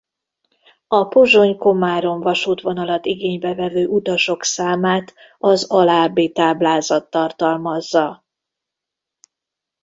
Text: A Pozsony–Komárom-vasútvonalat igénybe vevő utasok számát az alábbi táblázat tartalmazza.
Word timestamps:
A 0.87 1.07
Pozsony–Komárom-vasútvonalat 1.07 3.05
igénybe 3.05 3.53
vevő 3.53 3.87
utasok 3.87 4.43
számát 4.43 5.13
az 5.37 5.63
alábbi 5.71 6.31
táblázat 6.31 7.09
tartalmazza. 7.09 8.23